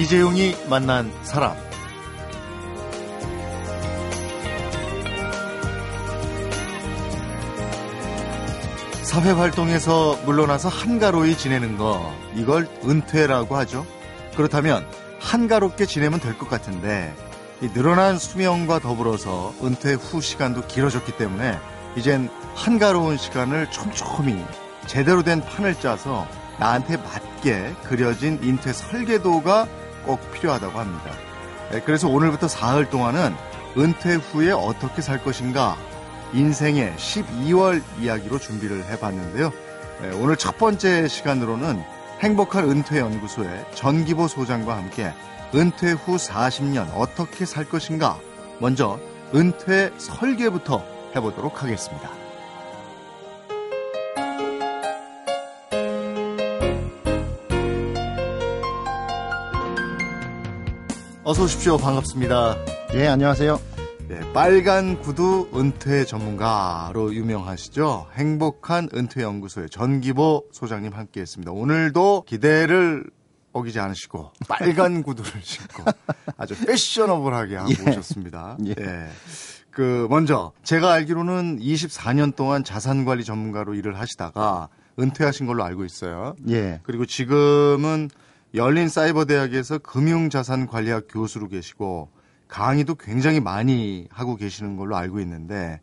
[0.00, 1.54] 이재용이 만난 사람.
[9.02, 13.84] 사회 활동에서 물러나서 한가로이 지내는 거, 이걸 은퇴라고 하죠.
[14.36, 14.86] 그렇다면
[15.18, 17.14] 한가롭게 지내면 될 것 같은데,
[17.74, 21.58] 늘어난 수명과 더불어서 은퇴 후 시간도 길어졌기 때문에
[21.94, 24.42] 이젠 한가로운 시간을 촘촘히
[24.86, 26.26] 제대로 된 판을 짜서
[26.58, 29.66] 나한테 맞게 그려진 인퇴 설계도가
[30.04, 31.10] 꼭 필요하다고 합니다.
[31.70, 33.34] 네, 그래서 오늘부터 사흘 동안은
[33.78, 35.76] 은퇴 후에 어떻게 살 것인가
[36.32, 39.52] 인생의 12월 이야기로 준비를 해봤는데요.
[40.02, 41.82] 네, 오늘 첫 번째 시간으로는
[42.20, 45.12] 행복한 은퇴 연구소의 전기보 소장과 함께
[45.54, 48.18] 은퇴 후 40년 어떻게 살 것인가
[48.60, 48.98] 먼저
[49.34, 50.84] 은퇴 설계부터
[51.16, 52.19] 해보도록 하겠습니다.
[61.30, 61.78] 어서 오십시오.
[61.78, 62.56] 반갑습니다.
[62.94, 63.60] 예, 안녕하세요.
[64.08, 68.08] 네, 빨간 구두 은퇴 전문가로 유명하시죠.
[68.14, 71.52] 행복한 은퇴 연구소의 전기보 소장님 함께 했습니다.
[71.52, 73.04] 오늘도 기대를
[73.52, 75.84] 어기지 않으시고 빨간 구두를 신고
[76.36, 77.90] 아주 패셔너블하게 하고 예.
[77.90, 78.56] 오셨습니다.
[78.66, 78.74] 예.
[78.76, 79.08] 예.
[79.70, 86.34] 그 먼저 제가 알기로는 24년 동안 자산 관리 전문가로 일을 하시다가 은퇴하신 걸로 알고 있어요.
[86.48, 86.80] 예.
[86.82, 88.10] 그리고 지금은
[88.54, 92.08] 열린 사이버대학에서 금융자산관리학 교수로 계시고
[92.48, 95.80] 강의도 굉장히 많이 하고 계시는 걸로 알고 있는데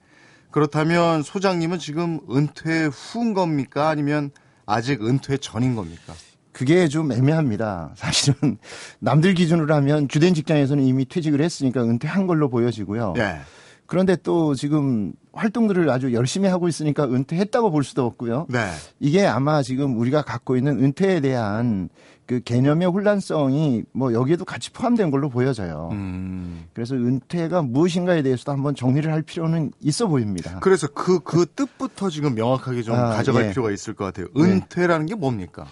[0.52, 3.90] 그렇다면 소장님은 지금 은퇴 후인 겁니까?
[3.90, 4.32] 아니면
[4.66, 6.14] 아직 은퇴 전인 겁니까?
[6.52, 7.92] 그게 좀 애매합니다.
[7.96, 8.58] 사실은
[9.00, 13.14] 남들 기준으로 하면 주된 직장에서는 이미 퇴직을 했으니까 은퇴한 걸로 보여지고요.
[13.16, 13.40] 네.
[13.86, 18.48] 그런데 또 지금 활동들을 아주 열심히 하고 있으니까 은퇴했다고 볼 수도 없고요.
[18.50, 18.70] 네.
[19.00, 21.90] 이게 아마 지금 우리가 갖고 있는 은퇴에 대한
[22.28, 25.90] 그 개념의 혼란성이 뭐 여기에도 같이 포함된 걸로 보여져요.
[25.94, 26.66] 음.
[26.74, 30.60] 그래서 은퇴가 무엇인가에 대해서도 한번 정리를 할 필요는 있어 보입니다.
[30.60, 33.50] 그래서 그, 그 뜻부터 지금 명확하게 좀 아, 가져갈 예.
[33.50, 34.28] 필요가 있을 것 같아요.
[34.36, 34.44] 네.
[34.44, 35.14] 은퇴라는 네.
[35.14, 35.66] 게 뭡니까?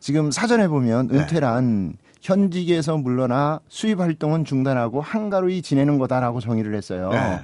[0.00, 1.18] 지금 사전에 보면 네.
[1.18, 1.96] 은퇴란 네.
[2.20, 7.10] 현직에서 물러나 수입 활동은 중단하고 한가로이 지내는 거다라고 정의를 했어요.
[7.12, 7.40] 네.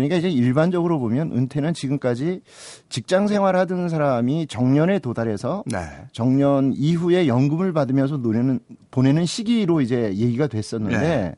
[0.00, 2.40] 그러니까 이제 일반적으로 보면 은퇴는 지금까지
[2.88, 5.78] 직장 생활하던 사람이 정년에 도달해서 네.
[6.12, 8.60] 정년 이후에 연금을 받으면서 노래는
[8.90, 11.34] 보내는 시기로 이제 얘기가 됐었는데 네.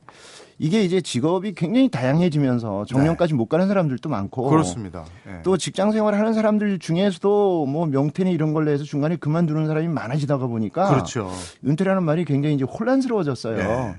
[0.59, 3.37] 이게 이제 직업이 굉장히 다양해지면서 정년까지 네.
[3.37, 5.05] 못 가는 사람들도 많고 그렇습니다.
[5.25, 5.39] 네.
[5.41, 10.45] 또 직장 생활을 하는 사람들 중에서도 뭐 명태나 이런 걸로 해서 중간에 그만두는 사람이 많아지다가
[10.45, 11.31] 보니까 그렇죠.
[11.65, 13.57] 은퇴라는 말이 굉장히 이제 혼란스러워졌어요.
[13.57, 13.95] 네.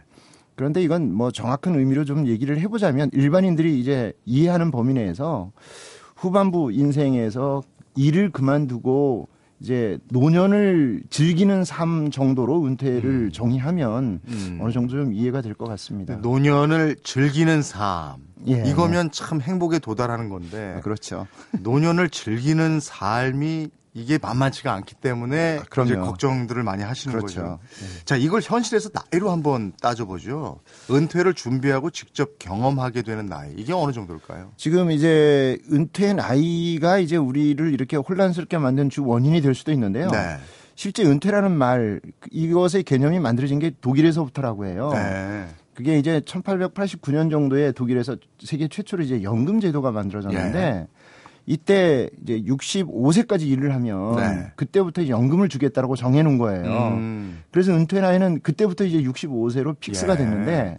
[0.55, 5.53] 그런데 이건 뭐 정확한 의미로 좀 얘기를 해보자면 일반인들이 이제 이해하는 범위 내에서
[6.17, 7.63] 후반부 인생에서
[7.97, 9.29] 일을 그만두고
[9.61, 13.31] 이제 노년을 즐기는 삶 정도로 은퇴를 음.
[13.33, 14.59] 정의하면 음.
[14.61, 16.17] 어느 정도 좀 이해가 될 것 같습니다.
[16.17, 18.17] 노년을 즐기는 삶.
[18.49, 18.65] 예.
[18.67, 20.75] 이거면 참 행복에 도달하는 건데.
[20.77, 21.29] 아, 그렇죠.
[21.61, 27.43] 노년을 즐기는 삶이 이게 만만치가 않기 때문에 아, 이제 걱정들을 많이 하시는 그렇죠.
[27.43, 27.59] 거죠.
[27.81, 28.05] 네.
[28.05, 30.61] 자, 이걸 현실에서 나이로 한번 따져보죠.
[30.91, 34.53] 은퇴를 준비하고 직접 경험하게 되는 나이 이게 어느 정도일까요?
[34.57, 40.11] 지금 이제 은퇴 나이가 이제 우리를 이렇게 혼란스럽게 만든 주 원인이 될 수도 있는데요.
[40.11, 40.39] 네.
[40.75, 44.91] 실제 은퇴라는 말 이것의 개념이 만들어진 게 독일에서부터라고 해요.
[44.95, 45.49] 네.
[45.75, 50.59] 그게 이제 1889년 정도에 독일에서 세계 최초로 이제 연금 제도가 만들어졌는데.
[50.59, 50.87] 예.
[51.47, 54.53] 이때 이제 65세까지 일을 하면 네.
[54.57, 56.89] 그때부터 연금을 주겠다라고 정해놓은 거예요.
[56.95, 57.43] 음.
[57.51, 60.17] 그래서 은퇴 나이는 그때부터 이제 65세로 픽스가 예.
[60.19, 60.79] 됐는데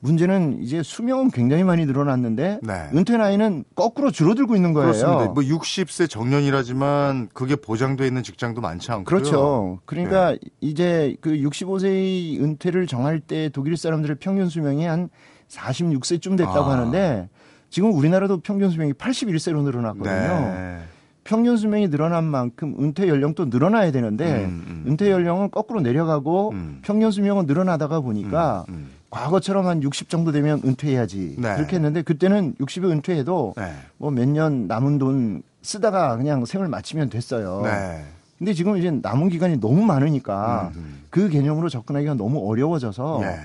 [0.00, 2.72] 문제는 이제 수명은 굉장히 많이 늘어났는데 네.
[2.94, 4.92] 은퇴 나이는 거꾸로 줄어들고 있는 거예요.
[4.92, 5.24] 그렇습니다.
[5.32, 9.04] 뭐 60세 정년이라지만 그게 보장돼 있는 직장도 많지 않고요.
[9.04, 9.80] 그렇죠.
[9.86, 10.38] 그러니까 네.
[10.60, 15.08] 이제 그 65세의 은퇴를 정할 때 독일 사람들의 평균 수명이 한
[15.48, 16.72] 46세쯤 됐다고 아.
[16.72, 17.28] 하는데
[17.70, 20.52] 지금 우리나라도 평균 수명이 81세로 늘어났거든요.
[20.54, 20.78] 네.
[21.24, 26.78] 평균 수명이 늘어난 만큼 은퇴 연령도 늘어나야 되는데 음, 음, 은퇴 연령은 거꾸로 내려가고 음.
[26.82, 28.90] 평균 수명은 늘어나다가 보니까 음, 음.
[29.10, 31.54] 과거처럼 한 60 정도 되면 은퇴해야지 네.
[31.56, 33.72] 그렇게 했는데 그때는 60에 은퇴해도 네.
[33.98, 37.62] 뭐몇 년 남은 돈 쓰다가 그냥 생을 마치면 됐어요.
[37.64, 38.04] 네.
[38.38, 43.36] 근데 지금 이제 남은 기간이 너무 많으니까 음, 그 개념으로 접근하기가 너무 어려워져서 네.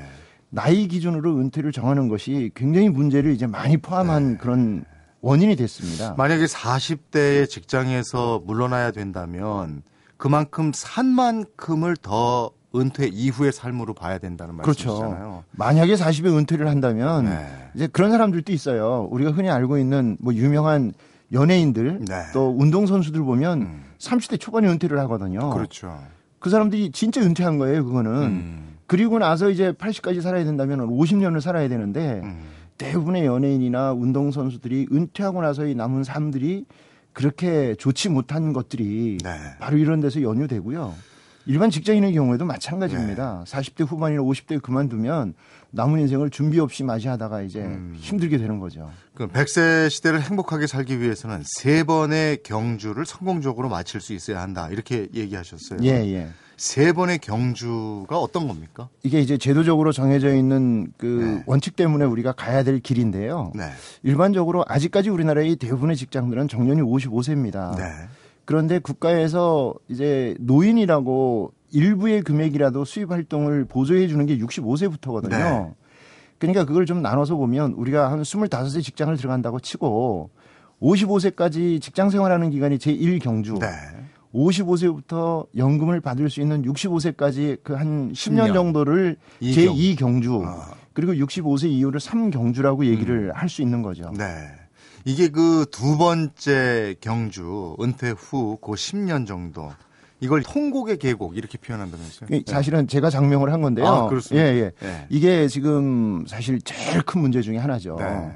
[0.51, 4.38] 나이 기준으로 은퇴를 정하는 것이 굉장히 문제를 이제 많이 포함한 네.
[4.38, 4.86] 그런
[5.21, 6.13] 원인이 됐습니다.
[6.18, 9.81] 만약에 40대의 직장에서 물러나야 된다면
[10.18, 14.56] 그만큼 산 만큼을 더 은퇴 이후의 삶으로 봐야 된다는.
[14.56, 15.00] 말씀이잖아요.
[15.00, 15.44] 그렇죠.
[15.51, 17.69] 만약에 40에 은퇴를 한다면 네.
[17.75, 19.07] 이제 그런 사람들도 있어요.
[19.12, 20.94] 우리가 흔히 알고 있는 뭐 유명한
[21.33, 22.15] 연예인들 네.
[22.33, 23.83] 또 운동 선수들 보면 음.
[24.00, 25.50] 30대 초반에 은퇴를 하거든요.
[25.51, 25.97] 그렇죠.
[26.39, 28.12] 그 사람들이 진짜 은퇴한 거예요, 그거는.
[28.12, 28.70] 음.
[28.92, 32.44] 그리고 나서 이제 80까지 살아야 된다면 50년을 살아야 되는데 음.
[32.78, 36.66] 대부분의 연예인이나 운동선수들이 은퇴하고 나서의 남은 삶들이
[37.14, 39.30] 그렇게 좋지 못한 것들이 네.
[39.62, 40.94] 바로 이런 데서 연유되고요.
[41.46, 43.46] 일반 직장인의 경우에도 마찬가지입니다.
[43.48, 45.36] 40대 후반이나 50대 그만두면
[45.70, 47.96] 남은 인생을 준비 없이 맞이하다가 이제 음.
[47.98, 48.92] 힘들게 되는 거죠.
[49.14, 54.68] 그 100세 시대를 행복하게 살기 위해서는 세 번의 경주를 성공적으로 마칠 수 있어야 한다.
[54.70, 55.80] 이렇게 얘기하셨어요.
[55.84, 56.28] 예, 예.
[56.62, 58.88] 세 번의 경주가 어떤 겁니까?
[59.02, 61.44] 이게 이제 제도적으로 정해져 있는 그 네.
[61.48, 63.52] 원칙 때문에 우리가 가야 될 길인데요.
[63.56, 63.63] 네.
[64.04, 67.75] 일반적으로 아직까지 우리나라의 대부분의 직장들은 정년이 55세입니다.
[67.78, 67.86] 네.
[68.46, 75.30] 그런데 국가에서 이제 노인이라고 일부의 금액이라도 수입 활동을 보조해 주는 게 65세부터거든요.
[75.30, 75.74] 네.
[76.38, 80.30] 그러니까 그걸 좀 나눠서 보면 우리가 한 25세 직장을 들어간다고 치고
[80.80, 83.60] 55세까지 직장 생활하는 기간이 제1경주.
[84.33, 84.39] 네.
[84.39, 90.44] 55세부터 연금을 받을 수 있는 65세까지 그 한 10년 10년 정도를 이 제2 경주.
[90.45, 90.74] 아.
[90.94, 94.12] 그리고 65세 이후를 3경주라고 얘기를 할수 있는 거죠.
[94.18, 94.25] 네.
[95.06, 99.72] 이게 그 두 번째 경주 은퇴 후그 10년 정도
[100.19, 102.28] 이걸 통곡의 계곡 이렇게 표현한다면서요?
[102.30, 103.88] 그 사실은 제가 장명을 한 건데요.
[103.88, 104.48] 아, 그렇습니까?
[104.48, 104.72] 예, 예.
[104.80, 105.06] 네.
[105.10, 107.95] 이게 지금 사실 제일 큰 문제 중에 하나죠.
[108.00, 108.31] 네.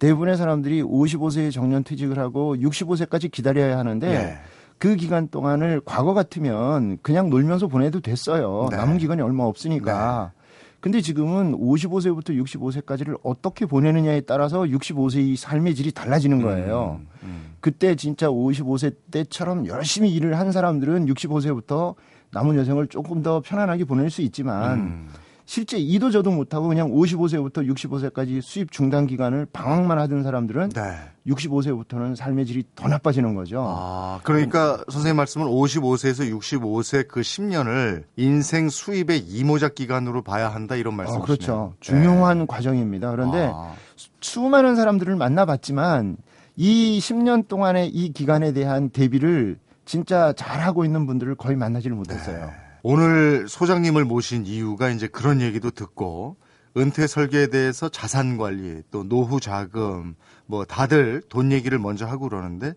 [0.00, 4.38] 대부분의 사람들이 55세에 정년 퇴직을 하고 65세까지 기다려야 하는데 네.
[4.80, 8.68] 그 기간 동안을 과거 같으면 그냥 놀면서 보내도 됐어요.
[8.70, 8.78] 네.
[8.78, 10.32] 남은 기간이 얼마 없으니까.
[10.80, 17.00] 근데 지금은 55세부터 65세까지를 어떻게 보내느냐에 따라서 65세의 삶의 질이 달라지는 거예요.
[17.02, 17.54] 음, 음.
[17.60, 21.94] 그때 진짜 55세 때처럼 열심히 일을 한 사람들은 65세부터
[22.32, 25.08] 남은 여생을 조금 더 편안하게 보낼 수 있지만 음.
[25.50, 30.82] 실제 이도 저도 못하고 그냥 55세부터 65세까지 수입 중단 기간을 방황만 하던 사람들은 네.
[31.26, 33.64] 65세부터는 삶의 질이 더 나빠지는 거죠.
[33.66, 40.94] 아, 그러니까 선생님 말씀은 55세에서 65세 그 10년을 인생 수입의 이모작 기간으로 봐야 한다 이런
[40.94, 41.24] 어, 말씀이시네요.
[41.24, 41.74] 그렇죠.
[41.80, 43.10] 중요한 과정입니다.
[43.10, 43.74] 그런데 아,
[44.20, 46.16] 수많은 사람들을 만나봤지만
[46.54, 52.52] 이 10년 동안의 이 기간에 대한 대비를 진짜 잘하고 있는 분들을 거의 만나지를 못했어요.
[52.82, 56.36] 오늘 소장님을 모신 이유가 이제 그런 얘기도 듣고
[56.76, 60.14] 은퇴 설계에 대해서 자산 관리 또 노후 자금
[60.46, 62.74] 뭐 다들 돈 얘기를 먼저 하고 그러는데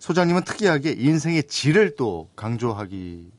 [0.00, 3.30] 소장님은 특이하게 인생의 질을 또 강조하기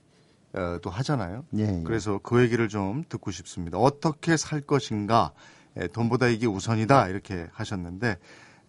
[0.54, 1.44] 어, 또 하잖아요.
[1.58, 1.84] 예, 예.
[1.86, 3.78] 그래서 그 얘기를 좀 듣고 싶습니다.
[3.78, 5.34] 어떻게 살 것인가
[5.76, 8.18] 에, 돈보다 이게 우선이다 이렇게 하셨는데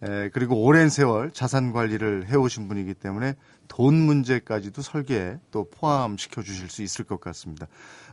[0.02, 3.34] 에, 그리고 오랜 세월 자산 관리를 해오신 분이기 때문에
[3.66, 7.66] 돈 문제까지도 설계에 또 포함시켜 주실 수 있을 것 같습니다.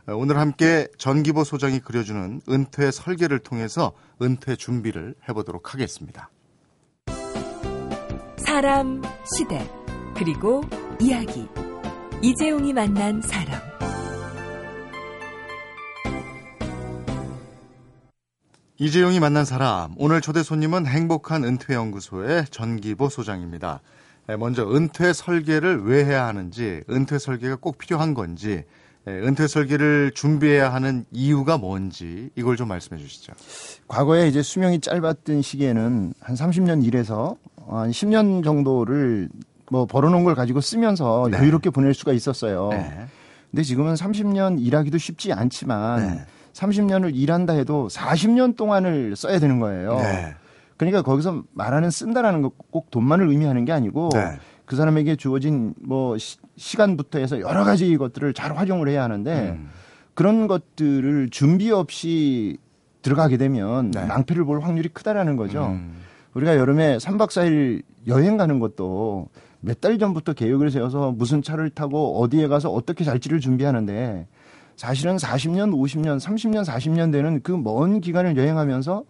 [0.08, 6.30] 어, 오늘 함께 전기보 소장이 그려주는 은퇴 설계를 통해서 은퇴 준비를 해보도록 하겠습니다.
[8.38, 9.02] 사람,
[9.36, 9.68] 시대,
[10.16, 10.62] 그리고
[11.00, 11.46] 이야기.
[12.22, 13.75] 이재용이 만난 사람.
[18.78, 23.80] 이재용이 만난 사람 오늘 초대 손님은 행복한 은퇴 연구소의 전기보 소장입니다.
[24.28, 28.64] 에, 먼저 은퇴 설계를 왜 해야 하는지 은퇴 설계가 꼭 필요한 건지
[29.06, 33.32] 에, 은퇴 설계를 준비해야 하는 이유가 뭔지 이걸 좀 말씀해 주시죠.
[33.88, 37.36] 과거에 이제 수명이 짧았던 시기에는 한 30년 일해서
[37.66, 39.30] 한 10년 정도를
[39.70, 41.38] 뭐 벌어놓은 걸 가지고 쓰면서 네.
[41.38, 42.68] 여유롭게 보낼 수가 있었어요.
[42.72, 43.06] 네.
[43.50, 46.26] 근데 지금은 30년 일하기도 쉽지 않지만 네.
[46.56, 49.96] 30년을 일한다 해도 40년 동안을 써야 되는 거예요.
[49.98, 50.34] 네.
[50.78, 54.38] 그러니까 거기서 말하는 쓴다라는 거 꼭 돈만을 의미하는 게 아니고 네.
[54.64, 59.70] 그 사람에게 주어진 뭐 시, 시간부터 해서 여러 가지 것들을 잘 활용을 해야 하는데 음.
[60.14, 62.58] 그런 것들을 준비 없이
[63.02, 64.04] 들어가게 되면 네.
[64.04, 65.66] 낭패를 볼 확률이 크다라는 거죠.
[65.66, 65.96] 음.
[66.34, 69.28] 우리가 여름에 3박 4일 여행 가는 것도
[69.60, 74.26] 몇 달 전부터 계획을 세워서 무슨 차를 타고 어디에 가서 어떻게 잘지를 준비하는데
[74.76, 79.04] 사실은 40년, 50년, 30년, 40년 되는 그 먼 기간을 여행하면서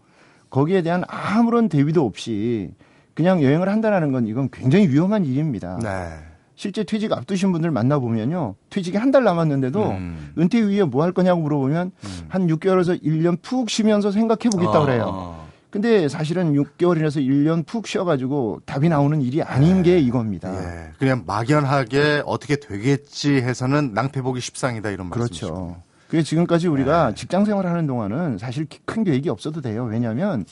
[0.50, 2.70] 거기에 대한 아무런 대비도 없이
[3.14, 5.78] 그냥 여행을 한다는 건 이건 굉장히 위험한 일입니다.
[5.82, 6.08] 네.
[6.54, 8.54] 실제 퇴직 앞두신 분들 만나보면요.
[8.70, 10.32] 퇴직이 한 달 남았는데도 음.
[10.38, 11.90] 은퇴 후에 뭐 할 거냐고 물어보면
[12.28, 15.45] 한 6개월에서 1년 푹 쉬면서 생각해 보겠다 아, 그래요.
[15.76, 15.80] 아.
[15.80, 20.52] 근데 사실은 6개월이라서 1년 푹 쉬어가지고 답이 나오는 일이 아닌 게 이겁니다.
[20.54, 20.92] 예.
[20.98, 25.46] 그냥 막연하게 어떻게 되겠지 해서는 낭패 보기 십상이다 이런 말씀이시죠.
[25.46, 25.82] 그렇죠.
[26.08, 27.14] 그게 지금까지 우리가 네.
[27.14, 29.84] 직장 생활하는 동안은 사실 큰 계획이 없어도 돼요.
[29.84, 30.44] 왜냐하면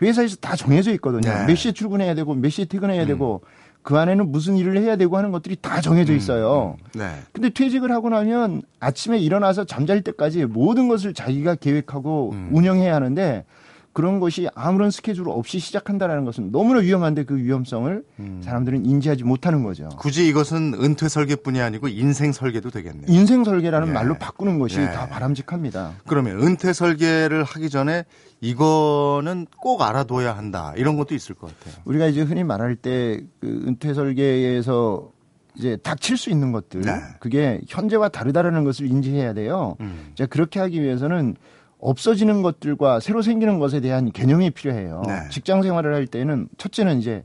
[0.00, 1.20] 회사에서 다 정해져 있거든요.
[1.20, 1.40] 네.
[1.42, 1.46] 음.
[1.46, 3.42] 몇 시에 출근해야 되고 몇 시에 퇴근해야 되고
[3.82, 6.76] 그 안에는 무슨 일을 해야 되고 하는 것들이 다 정해져 있어요.
[6.94, 7.08] 네.
[7.32, 12.48] 근데 퇴직을 하고 나면 아침에 일어나서 잠잘 때까지 모든 것을 자기가 계획하고 음.
[12.52, 13.44] 운영해야 하는데
[13.92, 18.40] 그런 것이 아무런 스케줄 없이 시작한다라는 것은 너무나 위험한데 그 위험성을 음.
[18.42, 19.88] 사람들은 인지하지 못하는 거죠.
[19.98, 23.04] 굳이 이것은 은퇴 설계뿐이 아니고 인생 설계도 되겠네요.
[23.08, 23.92] 인생 설계라는 예.
[23.92, 24.86] 말로 바꾸는 것이 예.
[24.86, 25.92] 다 바람직합니다.
[26.06, 28.04] 그러면 은퇴 설계를 하기 전에
[28.40, 30.72] 이거는 꼭 알아둬야 한다.
[30.76, 31.80] 이런 것도 있을 것 같아요.
[31.84, 35.10] 우리가 이제 흔히 말할 때 그 은퇴 설계에서
[35.56, 36.92] 이제 닥칠 수 있는 것들 네.
[37.20, 39.76] 그게 현재와 다르다라는 것을 인지해야 돼요.
[39.80, 40.12] 음.
[40.14, 41.36] 자 그렇게 하기 위해서는
[41.82, 45.02] 없어지는 것들과 새로 생기는 것에 대한 개념이 필요해요.
[45.04, 45.28] 네.
[45.30, 47.24] 직장 생활을 할 때는 첫째는 이제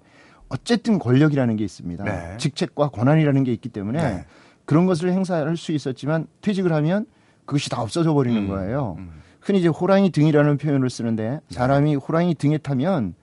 [0.50, 2.04] 어쨌든 권력이라는 게 있습니다.
[2.04, 2.38] 네.
[2.38, 4.26] 직책과 권한이라는 게 있기 때문에 네.
[4.66, 7.06] 그런 것을 행사할 수 있었지만 퇴직을 하면
[7.46, 8.48] 그것이 다 없어져 버리는 음.
[8.48, 8.96] 거예요.
[8.98, 9.22] 음.
[9.40, 13.14] 흔히 이제 호랑이 등이라는 표현을 쓰는데 사람이 호랑이 등에 타면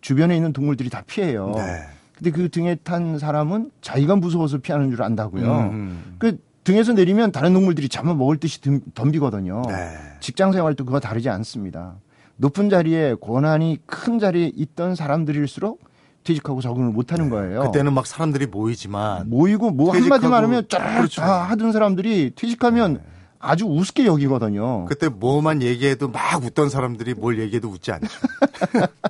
[0.00, 1.52] 주변에 있는 동물들이 다 피해요.
[1.54, 1.84] 네.
[2.16, 5.70] 근데 그 등에 탄 사람은 자기가 무서워서 피하는 줄 안다고요.
[5.70, 6.16] 음.
[6.18, 9.62] 그 등에서 내리면 다른 동물들이 잡아먹을 듯이 덤- 덤비거든요.
[9.68, 9.96] 네.
[10.20, 11.94] 직장 생활도 그와 다르지 않습니다.
[12.36, 15.80] 높은 자리에 권한이 큰 자리에 있던 사람들일수록
[16.24, 17.62] 퇴직하고 적응을 못하는 거예요.
[17.62, 21.20] 그때는 막 사람들이 모이지만 모이고 뭐 퇴직하고 한마디만 하면 쫙 그렇죠.
[21.22, 23.02] 다 하던 사람들이 퇴직하면
[23.38, 24.84] 아주 우습게 여기거든요.
[24.84, 28.08] 그때 뭐만 얘기해도 막 웃던 사람들이 뭘 얘기해도 웃지 않죠.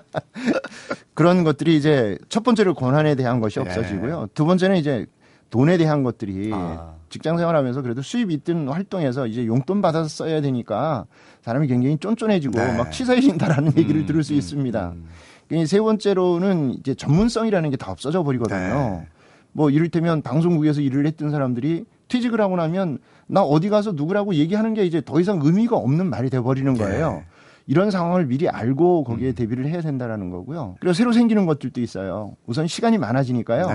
[1.15, 3.63] 그런 것들이 이제 첫 번째로 권한에 대한 것이 예.
[3.65, 4.29] 없어지고요.
[4.35, 5.07] 두 번째는 이제
[5.51, 6.95] 돈에 대한 것들이 아.
[7.11, 11.05] 직장 생활하면서 그래도 수입이 있든 활동해서 이제 용돈 받아서 써야 되니까
[11.43, 12.77] 사람이 굉장히 쫀쫀해지고 네.
[12.79, 14.93] 막 치사해진다라는 얘기를 음, 들을 수 음, 있습니다.
[14.95, 15.07] 음.
[15.49, 18.59] 그세 번째로는 이제 전문성이라는 게 다 없어져 버리거든요.
[19.01, 19.09] 네.
[19.53, 24.85] 뭐 이를테면 방송국에서 일을 했던 사람들이 퇴직을 하고 나면 나 어디 가서 누구라고 얘기하는 게
[24.85, 27.11] 이제 더 이상 의미가 없는 말이 돼 버리는 거예요.
[27.13, 27.25] 네.
[27.67, 29.05] 이런 상황을 미리 알고 음.
[29.05, 30.77] 거기에 대비를 해야 된다라는 거고요.
[30.81, 32.37] 그리고 새로 생기는 것들도 있어요.
[32.47, 33.67] 우선 시간이 많아지니까요.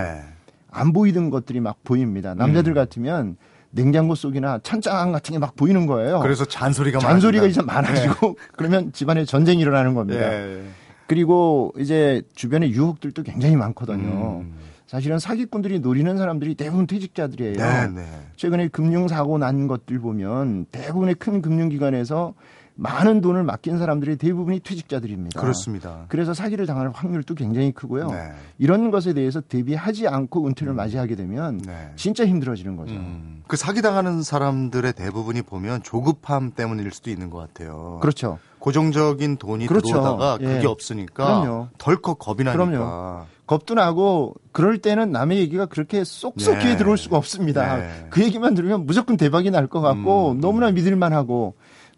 [0.76, 0.80] 네.
[0.82, 2.34] 안 보이던 것들이 막 보입니다.
[2.34, 2.76] 남자들 음.
[2.76, 3.38] 같으면
[3.72, 6.20] 냉장고 속이나 찬장 같은 게 막 보이는 거예요.
[6.22, 7.62] 그래서 잔소리가 잔소리가 이제.
[7.62, 10.22] 많아지고 그러면 집안에 전쟁이 일어나는 겁니다.
[10.22, 10.62] 예.
[11.08, 14.40] 그리고 이제 주변에 유혹들도 굉장히 많거든요.
[14.42, 14.54] 음.
[14.88, 17.56] 사실은 사기꾼들이 노리는 사람들이 대부분 퇴직자들이에요.
[17.58, 18.06] 네, 네.
[18.38, 22.34] 최근에 금융사고 난 것들 보면 대부분의 큰 금융기관에서
[22.78, 25.40] 많은 돈을 맡긴 사람들이 대부분이 퇴직자들입니다.
[25.40, 26.06] 그렇습니다.
[26.10, 28.12] 그래서 사기를 당할 확률도 굉장히 크고요.
[28.12, 28.32] 네.
[28.58, 31.92] 이런 것에 대해서 대비하지 않고 은퇴를 맞이하게 되면 네.
[31.96, 32.94] 진짜 힘들어지는 거죠.
[32.94, 33.44] 음.
[33.48, 38.00] 그 사기 당하는 사람들의 대부분이 보면 조급함 때문일 수도 있는 것 같아요.
[38.02, 38.40] 그렇죠.
[38.60, 39.88] 고정적인 돈이 그렇죠.
[39.94, 40.46] 들어오다가 예.
[40.56, 41.68] 그게 없으니까 그럼요.
[41.78, 42.66] 덜컥 겁이 나니까.
[42.66, 43.26] 그럼요.
[43.46, 46.64] 겁도 나고 그럴 때는 남의 얘기가 그렇게 쏙쏙 네.
[46.64, 47.78] 귀에 들어올 수가 없습니다.
[47.78, 48.08] 네.
[48.10, 51.54] 그 얘기만 들으면 무조건 대박이 날 것 같고 음, 너무나 믿을만하고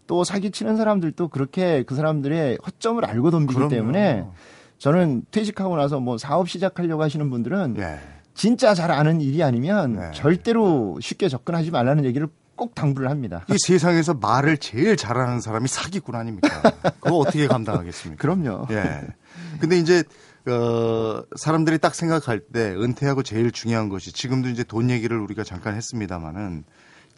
[0.08, 3.70] 또 사기 치는 사람들도 그렇게 그 사람들의 허점을 알고 덤비기 그럼요.
[3.70, 4.24] 때문에
[4.78, 8.00] 저는 퇴직하고 나서 뭐 사업 시작하려고 하시는 분들은 예.
[8.34, 10.10] 진짜 잘 아는 일이 아니면 네.
[10.14, 13.44] 절대로 쉽게 접근하지 말라는 얘기를 꼭 당부를 합니다.
[13.50, 16.48] 이 세상에서 말을 제일 잘하는 사람이 사기꾼 아닙니까?
[17.00, 18.20] 그거 어떻게 감당하겠습니까?
[18.20, 18.66] 그럼요.
[18.70, 19.02] 예.
[19.60, 20.02] 근데 이제
[20.46, 25.74] 어 사람들이 딱 생각할 때 은퇴하고 제일 중요한 것이 지금도 이제 돈 얘기를 우리가 잠깐
[25.74, 26.64] 했습니다마는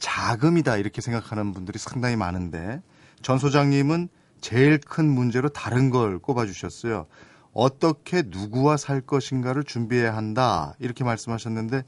[0.01, 2.83] 자금이다 이렇게 생각하는 분들이 상당히 많은데
[3.23, 4.09] 전 소장님은
[4.41, 7.07] 제일 큰 문제로 다른 걸 꼽아 주셨어요.
[7.53, 11.83] 어떻게 누구와 살 것인가를 준비해야 한다 이렇게 말씀하셨는데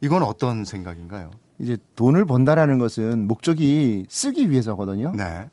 [0.00, 1.30] 이건 어떤 생각인가요?
[1.58, 5.12] 이제 돈을 번다라는 것은 목적이 쓰기 위해서거든요.
[5.14, 5.48] 네.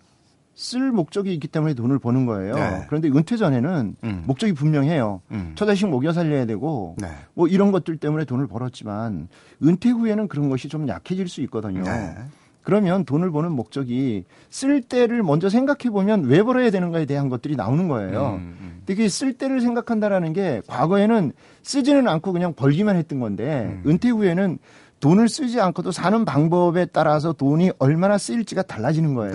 [0.57, 2.55] 쓸 목적이 있기 때문에 돈을 버는 거예요.
[2.55, 2.83] 네.
[2.87, 4.23] 그런데 은퇴 전에는 음.
[4.25, 5.21] 목적이 분명해요.
[5.29, 5.51] 음.
[5.53, 7.09] 처자식 먹여 살려야 되고 네.
[7.35, 9.27] 뭐 이런 것들 때문에 돈을 벌었지만
[9.63, 11.83] 은퇴 후에는 그런 것이 좀 약해질 수 있거든요.
[11.83, 12.15] 네.
[12.63, 17.87] 그러면 돈을 버는 목적이 쓸 때를 먼저 생각해 보면 왜 벌어야 되는가에 대한 것들이 나오는
[17.87, 18.39] 거예요.
[18.39, 18.81] 음, 음.
[18.83, 23.89] 근데 그쓸 때를 생각한다라는 게 과거에는 쓰지는 않고 그냥 벌기만 했던 건데 음.
[23.91, 24.57] 은퇴 후에는
[25.01, 29.33] 돈을 쓰지 않고도 사는 방법에 따라서 돈이 얼마나 쓰일지가 달라지는 거예요.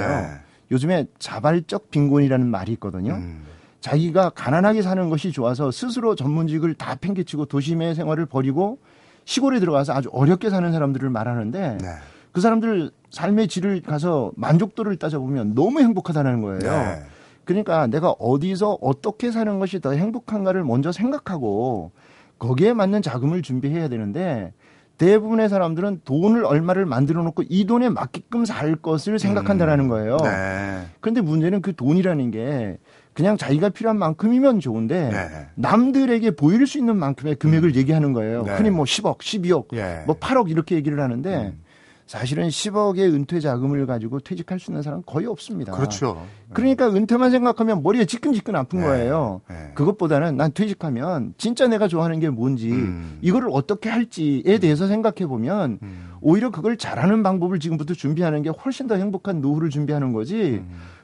[0.72, 0.74] 네.
[0.74, 3.14] 요즘에 자발적 빈곤이라는 말이 있거든요.
[3.14, 3.44] 음.
[3.80, 8.78] 자기가 가난하게 사는 것이 좋아서 스스로 전문직을 다 팽개치고 도심의 생활을 버리고
[9.24, 11.86] 시골에 들어가서 아주 어렵게 사는 사람들을 말하는데 네.
[12.32, 16.60] 그 사람들 삶의 질을 가서 만족도를 따져보면 너무 행복하다는 거예요.
[16.60, 17.02] 네.
[17.44, 21.90] 그러니까 내가 어디서 어떻게 사는 것이 더 행복한가를 먼저 생각하고
[22.38, 24.52] 거기에 맞는 자금을 준비해야 되는데
[25.02, 30.16] 대부분의 사람들은 돈을 얼마를 만들어 놓고 이 돈에 맞게끔 살 것을 생각한다라는 거예요.
[30.22, 30.84] 네.
[31.00, 32.78] 그런데 문제는 그 돈이라는 게
[33.12, 35.46] 그냥 자기가 필요한 만큼이면 좋은데 네.
[35.56, 38.44] 남들에게 보일 수 있는 만큼의 금액을 얘기하는 거예요.
[38.44, 38.54] 네.
[38.54, 40.04] 흔히 뭐 10억, 12억, 예.
[40.06, 41.58] 뭐 8억 이렇게 얘기를 하는데 음.
[42.06, 45.72] 사실은 10억의 은퇴 자금을 가지고 퇴직할 수 있는 사람은 거의 없습니다.
[45.72, 46.26] 그렇죠.
[46.52, 48.86] 그러니까 은퇴만 생각하면 머리가 지끈지끈 아픈 네.
[48.86, 49.40] 거예요.
[49.48, 49.72] 네.
[49.74, 53.18] 그것보다는 난 퇴직하면 진짜 내가 좋아하는 게 뭔지 음.
[53.22, 56.10] 이거를 어떻게 할지에 대해서 생각해 보면 음.
[56.20, 60.62] 오히려 그걸 잘하는 방법을 지금부터 준비하는 게 훨씬 더 행복한 노후를 준비하는 거지.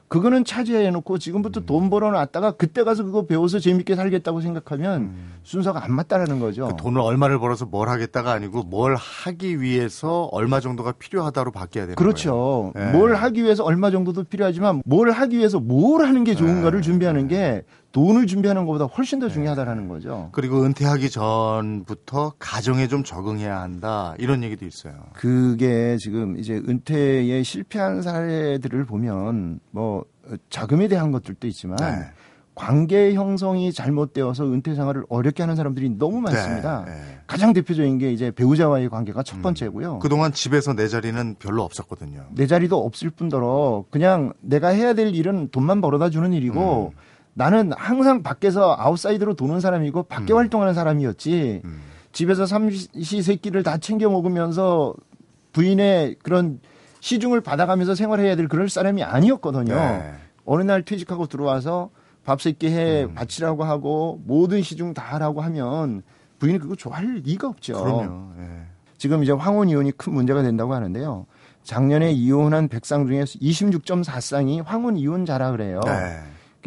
[0.09, 0.19] 음.
[0.19, 5.13] 그거는 차지해 놓고 지금부터 돈 벌어 놨다가 그때 가서 그거 배워서 재밌게 살겠다고 생각하면
[5.43, 6.69] 순서가 안 맞다라는 거죠.
[6.69, 11.97] 그 돈을 얼마를 벌어서 뭘 하겠다가 아니고 뭘 하기 위해서 얼마 정도가 필요하다로 바뀌어야 되는
[11.97, 12.73] 그렇죠.
[12.75, 12.89] 거예요.
[12.89, 12.93] 예.
[12.93, 16.83] 뭘 하기 위해서 얼마 정도도 필요하지만 뭘 하기 위해서 뭘 하는 게 좋은가를 예.
[16.83, 20.29] 준비하는 게 돈을 준비하는 것보다 훨씬 더 중요하다라는 거죠.
[20.33, 24.95] 그리고 은퇴하기 전부터 가정에 좀 적응해야 한다 이런 얘기도 있어요.
[25.15, 30.05] 그게 지금 이제 은퇴에 실패한 사례들을 보면 뭐
[30.51, 32.11] 자금에 대한 것들도 있지만 네.
[32.55, 36.85] 관계 형성이 잘못되어서 은퇴 생활을 어렵게 하는 사람들이 너무 많습니다.
[36.87, 37.19] 네, 네.
[37.29, 40.01] 가장 대표적인 게 이제 배우자와의 관계가 첫 번째고요.
[40.01, 42.27] 그동안 집에서 내 자리는 별로 없었거든요.
[42.35, 47.08] 내 자리도 없을 뿐더러 그냥 내가 해야 될 일은 돈만 벌어다 주는 일이고 음.
[47.35, 51.81] 나는 항상 밖에서 아웃사이드로 도는 사람이고 밖에 활동하는 사람이었지 음.
[52.13, 54.95] 집에서 삼시 세끼를 다 챙겨 먹으면서
[55.53, 56.61] 부인의 그런
[57.01, 59.75] 시중을 받아가면서 생활해야 될 그럴 사람이 아니었거든요.
[59.75, 60.15] 네.
[60.45, 61.91] 어느 날 퇴직하고 들어와서
[62.25, 63.15] 밥 세끼 해 음.
[63.15, 66.03] 바치라고 하고 모든 시중 다 하라고 하면
[66.39, 67.83] 부인이 그거 좋아할 리가 없죠.
[67.83, 68.33] 그럼요.
[68.41, 68.63] 예.
[68.97, 71.27] 지금 이제 황혼 이혼이 큰 문제가 된다고 하는데요.
[71.63, 75.81] 작년에 이혼한 100쌍 중에 26.4쌍이 황혼 이혼자라 그래요.
[75.85, 76.19] 네.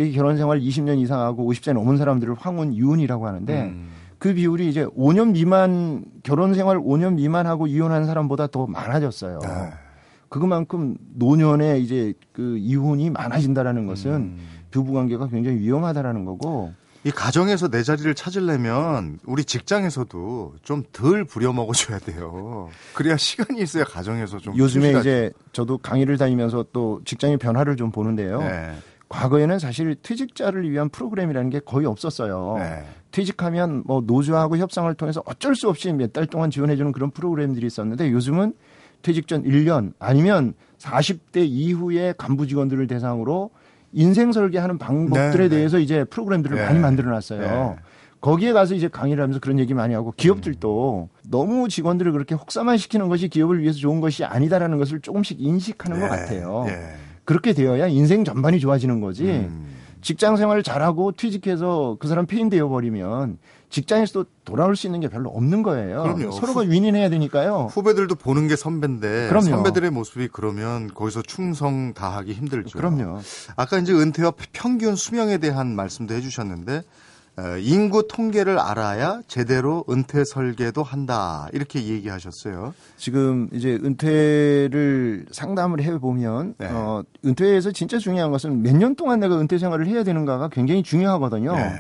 [0.10, 3.90] 그 결혼 생활 20년 이상하고 50세 넘은 사람들을 황혼 이혼이라고 하는데 음.
[4.18, 9.40] 그 비율이 이제 5년 미만 결혼 생활 5년 미만하고 이혼한 사람보다 더 많아졌어요.
[9.42, 9.50] 네.
[10.30, 14.38] 그만큼 노년에 이제 그 이혼이 많아진다라는 것은 음.
[14.72, 16.72] 부부 관계가 굉장히 위험하다라는 거고
[17.04, 22.70] 이 가정에서 내 자리를 찾으려면 우리 직장에서도 좀 덜 부려먹어줘야 돼요.
[22.94, 27.92] 그래야 시간이 있어야 가정에서 좀 요즘에 휴식할 이제 저도 강의를 다니면서 또 직장의 변화를 좀
[27.92, 28.40] 보는데요.
[28.40, 28.76] 네.
[29.16, 32.56] 과거에는 사실 퇴직자를 위한 프로그램이라는 게 거의 없었어요.
[32.58, 32.86] 네.
[33.12, 38.10] 퇴직하면 뭐 노조하고 협상을 통해서 어쩔 수 없이 몇 달 동안 지원해주는 그런 프로그램들이 있었는데
[38.12, 38.54] 요즘은
[39.02, 43.50] 퇴직 전 1년 아니면 40대 이후의 간부 직원들을 대상으로
[43.92, 45.56] 인생 설계하는 방법들에 네, 네.
[45.58, 46.64] 대해서 이제 프로그램들을 네.
[46.66, 47.42] 많이 만들어 놨어요.
[47.42, 47.76] 네.
[48.22, 53.10] 거기에 가서 이제 강의를 하면서 그런 얘기 많이 하고 기업들도 너무 직원들을 그렇게 혹사만 시키는
[53.10, 56.10] 것이 기업을 위해서 좋은 것이 아니다라는 것을 조금씩 인식하는 것 네.
[56.16, 56.66] 같아요.
[57.22, 57.26] 예.
[57.26, 59.26] 그렇게 되어야 인생 전반이 좋아지는 거지.
[59.26, 59.68] 음.
[60.02, 63.38] 직장 생활을 잘하고 퇴직해서 그 사람 폐인 되어 버리면
[63.70, 66.04] 직장에서도 돌아올 수 있는 게 별로 없는 거예요.
[66.04, 66.32] 그럼요.
[66.32, 67.70] 서로가 윈윈해야 되니까요.
[67.72, 69.48] 후배들도 보는 게 선배인데 그럼요.
[69.50, 72.78] 선배들의 모습이 그러면 거기서 충성 다하기 힘들죠.
[72.78, 73.20] 그럼요.
[73.56, 76.84] 아까 이제 은퇴와 평균 수명에 대한 말씀도 해주셨는데 어,
[77.62, 82.74] 인구 통계를 알아야 제대로 은퇴 설계도 한다 이렇게 얘기하셨어요.
[82.98, 86.68] 지금 이제 은퇴를 상담을 해 보면 네.
[86.70, 91.56] 어, 은퇴에서 진짜 중요한 것은 몇 년 동안 내가 은퇴 생활을 해야 되는가가 굉장히 중요하거든요.
[91.56, 91.74] 네.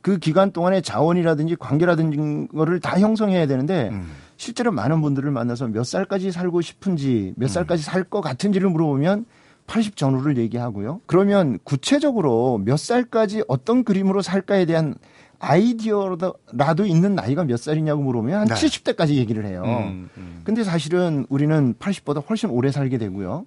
[0.00, 4.10] 그 기간 동안에 자원이라든지 관계라든지 거를 다 형성해야 되는데 음.
[4.36, 9.24] 실제로 많은 분들을 만나서 몇 살까지 살고 싶은지 몇 살까지 살것 같은지를 물어보면
[9.66, 11.00] 80 전후를 얘기하고요.
[11.06, 14.94] 그러면 구체적으로 몇 살까지 어떤 그림으로 살까에 대한
[15.38, 18.54] 아이디어라도 있는 나이가 몇 살이냐고 물어보면 한 네.
[18.54, 19.62] 70대까지 얘기를 해요.
[19.66, 20.40] 음, 음.
[20.44, 23.44] 근데 사실은 우리는 80보다 훨씬 오래 살게 되고요.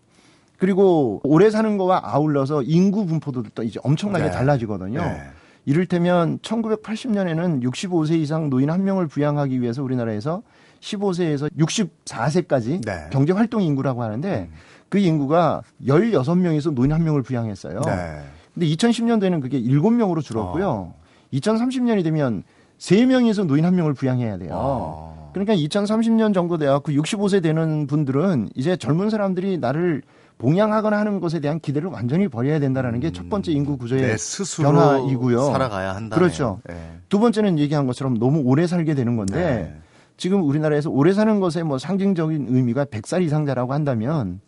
[0.57, 4.31] 그리고 오래 사는 거와 아울러서 인구 분포도 또 이제 엄청나게 네.
[4.31, 4.99] 달라지거든요.
[4.99, 5.21] 네.
[5.65, 10.43] 이를테면 1980년에는 65세 이상 노인 한 명을 부양하기 위해서 우리나라에서
[10.81, 13.07] 15세에서 64세까지 네.
[13.11, 14.49] 경제 활동 인구라고 하는데
[14.89, 17.81] 그 인구가 16명에서 노인 한 명을 부양했어요.
[17.81, 18.19] 네.
[18.53, 20.93] 근데 2010년도에는 그게 7명으로 줄었고요.
[21.33, 22.43] 2030년이 되면
[22.79, 24.51] 3명에서 노인 한 명을 부양해야 돼요.
[24.53, 25.31] 어.
[25.33, 30.01] 그러니까 2030년 정도 돼갖고 65세 되는 분들은 이제 젊은 사람들이 나를
[30.37, 34.15] 봉양하거나 하는 것에 대한 기대를 완전히 버려야 된다라는 게 첫 번째 인구 구조의
[34.61, 35.45] 변화이고요.
[35.45, 36.15] 살아가야 한다.
[36.17, 36.59] 그렇죠.
[36.67, 36.75] 네.
[37.09, 39.81] 두 번째는 얘기한 것처럼 너무 오래 살게 되는 건데 네.
[40.17, 44.39] 지금 우리나라에서 오래 사는 것의 뭐 상징적인 의미가 100살 이상자라고 한다면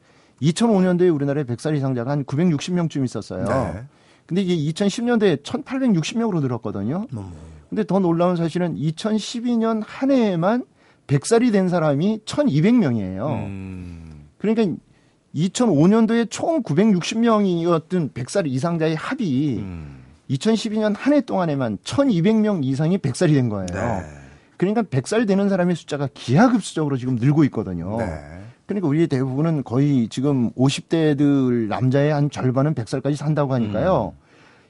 [0.42, 3.46] 2005년도에 우리나라에 100살 이상자가 한 960명쯤 있었어요.
[3.48, 3.84] 네.
[4.26, 7.08] 근데 이게 2010년도에 1860명으로 늘었거든요.
[7.14, 7.32] 음.
[7.70, 10.66] 근데 더 놀라운 사실은 2012년 한 해에만
[11.08, 13.28] 100살이 된 사람이 1200명이에요.
[13.46, 14.28] 음.
[14.38, 14.76] 그러니까
[15.36, 19.98] 2005년도에 총 960명이었던 100살 이상자의 합이 음.
[20.30, 23.68] 2012년 한 해 동안에만 1200명 이상이 100살이 된 거예요.
[23.72, 24.04] 네.
[24.58, 27.98] 그러니까 100살 되는 사람의 숫자가 기하급수적으로 지금 늘고 있거든요.
[27.98, 28.06] 네.
[28.68, 34.14] 그러니까 우리 대부분은 거의 지금 50대들 남자의 한 절반은 100살까지 산다고 하니까요.
[34.16, 34.24] 음.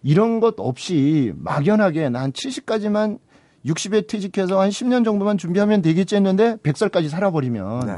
[0.04, 3.18] 이런 것 없이 막연하게 난 70까지만
[3.66, 7.94] 60에 퇴직해서 한 10년 정도만 준비하면 되겠지 했는데 100살까지 살아버리면 네.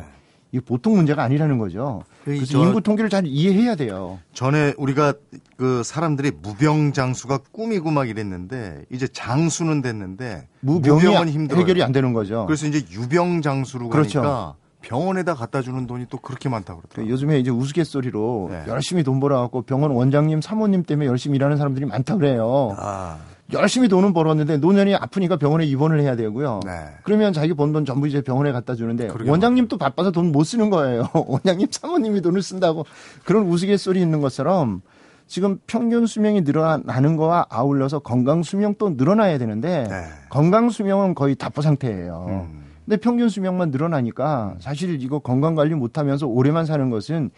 [0.51, 2.01] 이게 보통 문제가 아니라는 거죠.
[2.23, 4.17] 그 그래서 저- 인구 통계를 잘 이해해야 돼요.
[4.33, 5.13] 전에 우리가
[5.57, 11.61] 그 사람들이 무병장수가 꿈이고 막 이랬는데 이제 장수는 됐는데 무병이 무병은 힘들어요.
[11.61, 12.45] 해결이 안 되는 거죠.
[12.47, 14.21] 그래서 이제 유병장수로 그렇죠.
[14.21, 17.13] 가니까 병원에다 갖다 주는 돈이 또 그렇게 많다고 그 그러더라고요.
[17.13, 18.63] 요즘에 이제 우스갯소리로 네.
[18.67, 22.75] 열심히 돈 벌어갖고 병원 원장님, 사모님 때문에 열심히 일하는 사람들이 많다 그래요.
[22.79, 23.17] 아,
[23.51, 26.61] 열심히 돈은 벌었는데 노년이 아프니까 병원에 입원을 해야 되고요.
[26.65, 26.71] 네.
[27.03, 31.09] 그러면 자기 번 돈 전부 이제 병원에 갖다 주는데 원장님도 바빠서 돈 못 쓰는 거예요.
[31.13, 32.85] 원장님, 사모님이 돈을 쓴다고
[33.25, 34.81] 그런 우스갯소리 있는 것처럼
[35.27, 40.05] 지금 평균 수명이 늘어나는 거와 아울러서 건강 수명도 늘어나야 되는데 네.
[40.29, 42.25] 건강 수명은 거의 답보 상태예요.
[42.29, 42.68] 음.
[42.89, 47.29] 근데 평균 수명만 늘어나니까 사실 이거 건강 관리 못하면서 오래만 사는 것은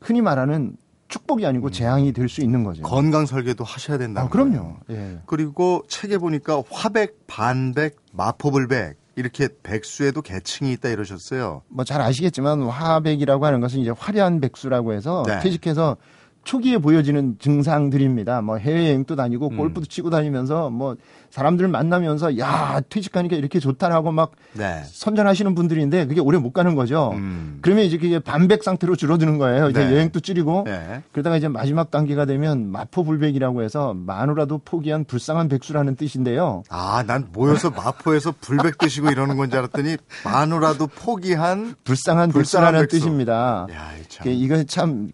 [0.00, 0.74] 흔히 말하는
[1.08, 2.82] 축복이 아니고 재앙이 될 수 있는 거죠.
[2.82, 4.22] 건강 설계도 하셔야 된다.
[4.22, 4.76] 아, 그럼요.
[4.88, 5.18] 예.
[5.26, 11.60] 그리고 책에 보니까 화백, 반백, 마포불백 이렇게 백수에도 계층이 있다 이러셨어요.
[11.68, 15.40] 뭐 잘 아시겠지만 화백이라고 하는 것은 이제 화려한 백수라고 해서 네.
[15.40, 15.98] 퇴직해서
[16.44, 18.40] 초기에 보여지는 증상들입니다.
[18.40, 19.56] 뭐 해외여행도 다니고 음.
[19.58, 20.96] 골프도 치고 다니면서 뭐
[21.36, 24.80] 사람들 만나면서 야 퇴직하니까 이렇게 좋다라고 막 네.
[24.86, 27.10] 선전하시는 분들인데 그게 오래 못 가는 거죠.
[27.14, 27.58] 음.
[27.60, 29.68] 그러면 이제 그게 반백 상태로 줄어드는 거예요.
[29.68, 29.92] 이제 네.
[29.92, 31.02] 여행도 줄이고 네.
[31.12, 36.62] 그러다가 이제 마지막 단계가 되면 마포불백이라고 해서 마누라도 포기한 불쌍한 백수라는 뜻인데요.
[36.70, 42.80] 아, 난 모여서 마포에서 불백 드시고 이러는 건 줄 알았더니 마누라도 포기한 불쌍한 불쌍한 백수라는
[42.80, 42.96] 백수.
[42.98, 43.66] 뜻입니다.
[43.72, 44.26] 야, 이 참.
[44.26, 45.10] 이게 참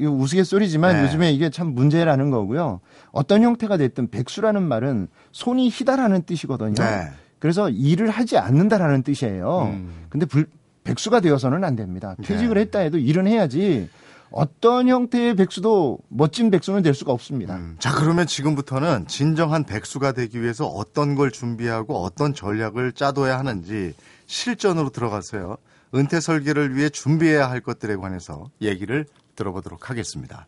[0.00, 1.02] 우스갯소리지만 네.
[1.04, 2.80] 요즘에 이게 참 문제라는 거고요.
[3.16, 6.74] 어떤 형태가 됐든 백수라는 말은 손이 희다라는 뜻이거든요.
[6.74, 7.10] 네.
[7.38, 9.70] 그래서 일을 하지 않는다라는 뜻이에요.
[9.72, 10.06] 음.
[10.10, 10.48] 근데 불-
[10.84, 12.14] 백수가 되어서는 안 됩니다.
[12.22, 12.60] 퇴직을 네.
[12.62, 13.88] 했다 해도 일은 해야지
[14.30, 17.56] 어떤 형태의 백수도 멋진 백수는 될 수가 없습니다.
[17.56, 17.76] 음.
[17.78, 23.94] 자, 그러면 지금부터는 진정한 백수가 되기 위해서 어떤 걸 준비하고 어떤 전략을 짜둬야 하는지
[24.26, 25.56] 실전으로 들어가서요.
[25.94, 30.46] 은퇴 설계를 위해 준비해야 할 것들에 관해서 얘기를 들어보도록 하겠습니다.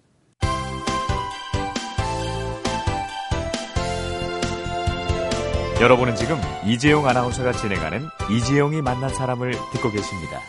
[5.80, 10.40] 여러분은 지금 이재용 아나운서가 진행하는 이재용이 만난 사람을 듣고 계십니다.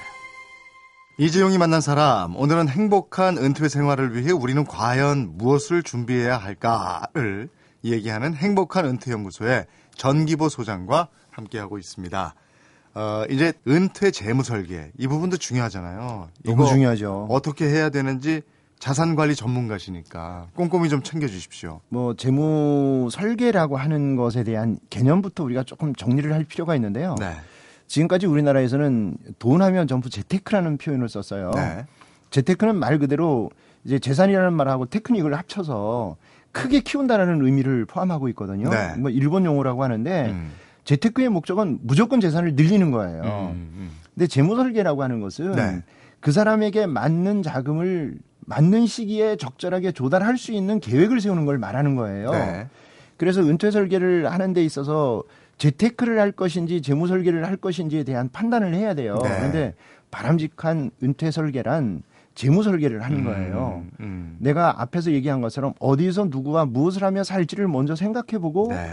[1.19, 7.47] 이재용이 만난 사람, 오늘은 행복한 은퇴 생활을 위해 우리는 과연 무엇을 준비해야 할까를
[7.83, 12.33] 얘기하는 행복한 은퇴연구소의 전기보 소장과 함께하고 있습니다.
[12.95, 16.29] 어, 이제 은퇴 재무 설계, 이 부분도 중요하잖아요.
[16.43, 17.27] 너무 이거 중요하죠.
[17.29, 18.41] 어떻게 해야 되는지
[18.79, 21.81] 자산 관리 전문가시니까 꼼꼼히 좀 챙겨 주십시오.
[21.89, 27.15] 뭐 재무 설계라고 하는 것에 대한 개념부터 우리가 조금 정리를 할 필요가 있는데요.
[27.19, 27.33] 네.
[27.87, 31.51] 지금까지 우리나라에서는 돈 하면 전부 재테크라는 표현을 썼어요.
[31.55, 31.85] 네.
[32.31, 33.51] 재테크는 말 그대로
[33.83, 36.15] 이제 재산이라는 말하고 테크닉을 합쳐서
[36.51, 38.69] 크게 키운다라는 의미를 포함하고 있거든요.
[38.69, 38.95] 네.
[38.97, 40.51] 뭐 일본 용어라고 하는데 음.
[40.85, 43.23] 재테크의 목적은 무조건 재산을 늘리는 거예요.
[43.53, 43.91] 음, 음.
[44.15, 45.83] 근데 재무 설계라고 하는 것은 네.
[46.19, 48.17] 그 사람에게 맞는 자금을
[48.49, 52.31] 맞는 시기에 적절하게 조달할 수 있는 계획을 세우는 걸 말하는 거예요.
[52.31, 52.67] 네.
[53.15, 55.23] 그래서 은퇴 설계를 하는 데 있어서
[55.59, 59.19] 재테크를 할 것인지 재무 설계를 할 것인지에 대한 판단을 해야 돼요.
[59.21, 59.29] 네.
[59.29, 59.75] 그런데
[60.09, 62.01] 바람직한 은퇴 설계란
[62.33, 63.83] 재무 설계를 하는 거예요.
[63.83, 64.37] 음, 음.
[64.39, 68.87] 내가 앞에서 얘기한 것처럼 어디서 누구와 무엇을 하며 살지를 먼저 생각해 보고 네.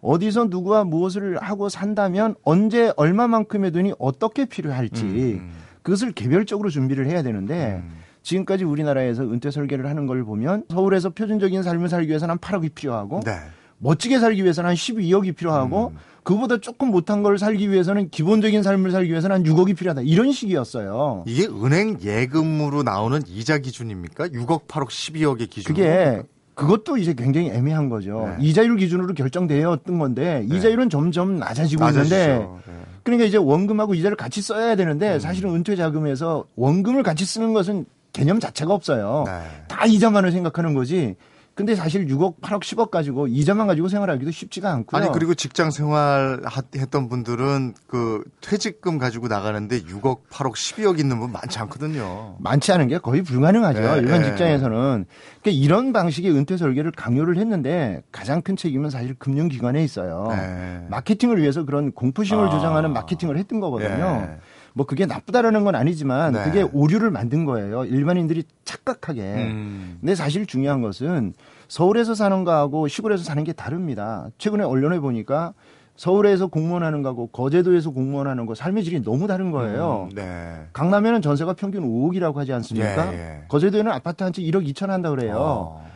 [0.00, 7.22] 어디서 누구와 무엇을 하고 산다면 언제 얼마만큼의 돈이 어떻게 필요할지 음, 그것을 개별적으로 준비를 해야
[7.22, 8.01] 되는데 음.
[8.22, 13.20] 지금까지 우리나라에서 은퇴 설계를 하는 걸 보면 서울에서 표준적인 삶을 살기 위해서는 한 8억이 필요하고
[13.24, 13.32] 네.
[13.78, 19.10] 멋지게 살기 위해서는 한 12억이 필요하고 그보다 조금 못한 걸 살기 위해서는 기본적인 삶을 살기
[19.10, 20.02] 위해서는 한 6억이 필요하다.
[20.02, 21.24] 이런 식이었어요.
[21.26, 24.28] 이게 은행 예금으로 나오는 이자 기준입니까?
[24.28, 25.74] 6억, 8억, 12억의 기준.
[25.74, 26.22] 그게
[26.54, 28.36] 그것도 이제 굉장히 애매한 거죠.
[28.38, 28.46] 네.
[28.46, 32.60] 이자율 기준으로 결정되었던 건데 이자율은 점점 낮아지고 있는데 낮아지죠.
[32.66, 32.72] 네.
[33.02, 38.40] 그러니까 이제 원금하고 이자를 같이 써야 되는데 사실은 은퇴 자금에서 원금을 같이 쓰는 것은 개념
[38.40, 39.24] 자체가 없어요.
[39.26, 39.40] 네.
[39.68, 41.16] 다 이자만을 생각하는 거지.
[41.54, 45.02] 근데 사실 6억, 8억, 10억 가지고 이자만 가지고 생활하기도 쉽지가 않고요.
[45.02, 51.20] 아니 그리고 직장 생활 하- 했던 분들은 그 퇴직금 가지고 나가는데 6억, 8억, 12억 있는
[51.20, 52.36] 분 많지 않거든요.
[52.38, 53.80] 많지 않은 게 거의 불가능하죠.
[53.82, 54.28] 네, 일반 네.
[54.30, 55.04] 직장에서는.
[55.42, 60.28] 그러니까 이런 방식의 은퇴 설계를 강요를 했는데 가장 큰 책임은 사실 금융기관에 있어요.
[60.30, 60.86] 네.
[60.88, 62.50] 마케팅을 위해서 그런 공포심을 아.
[62.50, 64.38] 조장하는 마케팅을 했던 거거든요.
[64.72, 64.74] 네.
[64.74, 66.44] 뭐 그게 나쁘다라는 건 아니지만 네.
[66.44, 67.84] 그게 오류를 만든 거예요.
[67.84, 69.20] 일반인들이 착각하게.
[69.20, 69.96] 음.
[70.00, 71.34] 근데 사실 중요한 것은
[71.68, 74.28] 서울에서 사는 거하고 시골에서 사는 게 다릅니다.
[74.38, 75.52] 최근에 언론에 보니까
[75.96, 80.08] 서울에서 공무원 하는 거하고 거제도에서 공무원 하는 거 삶의 질이 너무 다른 거예요.
[80.10, 80.66] 음, 네.
[80.72, 83.12] 강남에는 전세가 평균 5억이라고 하지 않습니까?
[83.12, 83.44] 예, 예.
[83.48, 85.36] 거제도에는 아파트 한 채 1억 2천 한다 그래요.
[85.38, 85.86] 어.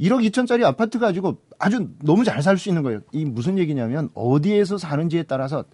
[0.00, 3.00] 1억 2천짜리 아파트 가지고 아주 너무 잘 살 수 있는 거예요.
[3.12, 5.64] 이 무슨 얘기냐면 어디에서 사는지에 따라서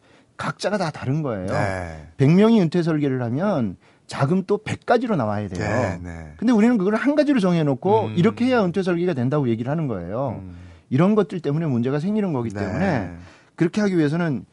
[0.43, 1.47] 각자가 다 다른 거예요.
[1.47, 2.09] 네.
[2.19, 3.77] 100명이 은퇴 설계를 하면
[4.09, 5.65] 자금 또 100가지로 나와야 돼요.
[5.65, 6.33] 네, 네.
[6.37, 8.15] 근데 우리는 그걸 한 가지로 정해놓고 음.
[8.17, 10.41] 이렇게 해야 은퇴 설계가 된다고 얘기를 하는 거예요.
[10.43, 10.57] 음.
[10.91, 12.59] 이런 것들 때문에 문제가 생기는 거기 네.
[12.59, 13.13] 때문에
[13.55, 14.45] 그렇게 하기 위해서는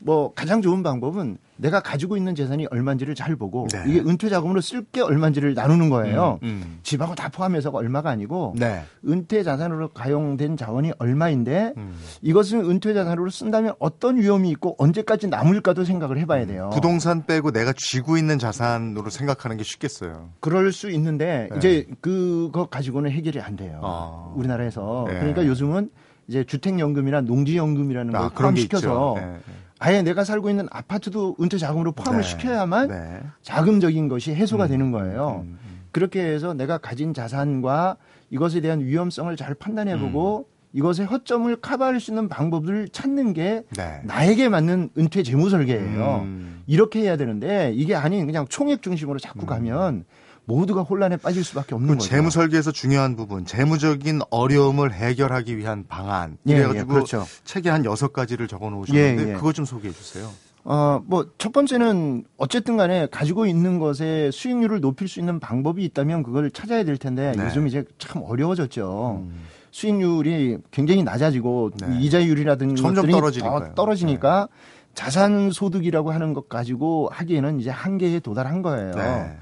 [0.00, 3.84] 뭐 가장 좋은 방법은 내가 가지고 있는 재산이 얼마인지를 잘 보고 네.
[3.86, 6.38] 이게 은퇴 자금으로 쓸 게 얼마인지를 나누는 거예요.
[6.42, 6.78] 음.
[6.82, 8.82] 집하고 다 포함해서가 얼마가 아니고 네.
[9.06, 11.96] 은퇴 자산으로 가용된 자원이 얼마인데 음.
[12.22, 16.70] 이것을 은퇴 자산으로 쓴다면 어떤 위험이 있고 언제까지 남을까도 생각을 해봐야 돼요.
[16.72, 20.30] 부동산 빼고 내가 쥐고 있는 자산으로 생각하는 게 쉽겠어요.
[20.40, 21.56] 그럴 수 있는데 네.
[21.56, 23.80] 이제 그거 가지고는 해결이 안 돼요.
[23.82, 24.32] 아.
[24.36, 25.14] 우리나라에서 네.
[25.18, 25.90] 그러니까 요즘은
[26.28, 29.14] 이제 주택연금이나 농지연금이라는 걸 아, 게 포함시켜서 있죠.
[29.18, 29.38] 네.
[29.78, 32.28] 아예 내가 살고 있는 아파트도 은퇴 자금으로 포함을 네.
[32.28, 33.20] 시켜야만 네.
[33.42, 35.42] 자금적인 것이 해소가 되는 거예요.
[35.44, 35.80] 음, 음.
[35.90, 37.96] 그렇게 해서 내가 가진 자산과
[38.30, 40.56] 이것에 대한 위험성을 잘 판단해보고 음.
[40.72, 44.00] 이것의 허점을 커버할 수 있는 방법을 찾는 게 네.
[44.04, 46.22] 나에게 맞는 은퇴 재무 설계예요.
[46.24, 46.62] 음.
[46.66, 50.04] 이렇게 해야 되는데 이게 아닌 그냥 총액 중심으로 자꾸 가면
[50.46, 52.08] 모두가 혼란에 빠질 수밖에 없는 그 거죠.
[52.08, 56.38] 재무 설계에서 중요한 부분, 재무적인 어려움을 해결하기 위한 방안.
[56.48, 57.26] 예, 이래가지고 예, 그렇죠.
[57.44, 59.34] 책에 한 여섯 가지를 적어 놓으셨는데 예, 예.
[59.34, 60.30] 그거 좀 소개해 주세요.
[60.64, 66.24] 어, 뭐, 첫 번째는 어쨌든 간에 가지고 있는 것에 수익률을 높일 수 있는 방법이 있다면
[66.24, 67.44] 그걸 찾아야 될 텐데 네.
[67.44, 69.24] 요즘 이제 참 어려워졌죠.
[69.70, 72.00] 수익률이 굉장히 낮아지고 네.
[72.00, 73.58] 이자율이라든지 점점 것들이 떨어지니까요.
[73.60, 73.66] 네.
[73.66, 74.48] 더 떨어지니까
[74.94, 78.94] 자산 소득이라고 하는 것 가지고 하기에는 이제 한계에 도달한 거예요.
[78.94, 79.36] 네.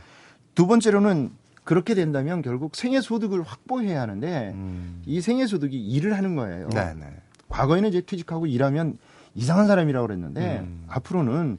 [0.55, 1.31] 두 번째로는
[1.65, 5.03] 그렇게 된다면 결국 생애 소득을 확보해야 하는데 음.
[5.07, 6.69] 이 생애 소득이 일을 하는 거예요.
[6.69, 7.07] 네, 네.
[7.49, 8.99] 과거에는 이제 퇴직하고 일하면
[9.35, 10.85] 이상한 사람이라고 그랬는데 음.
[10.89, 11.59] 앞으로는